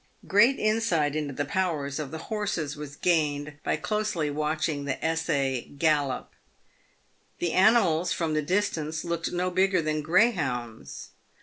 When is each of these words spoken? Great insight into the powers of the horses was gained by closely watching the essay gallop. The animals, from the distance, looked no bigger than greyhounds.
Great 0.27 0.57
insight 0.57 1.15
into 1.15 1.31
the 1.31 1.45
powers 1.45 1.99
of 1.99 2.09
the 2.09 2.17
horses 2.33 2.75
was 2.75 2.95
gained 2.95 3.59
by 3.63 3.75
closely 3.75 4.31
watching 4.31 4.85
the 4.85 4.97
essay 5.05 5.61
gallop. 5.77 6.31
The 7.37 7.51
animals, 7.53 8.11
from 8.11 8.33
the 8.33 8.41
distance, 8.41 9.03
looked 9.03 9.31
no 9.31 9.51
bigger 9.51 9.79
than 9.79 10.01
greyhounds. 10.01 11.09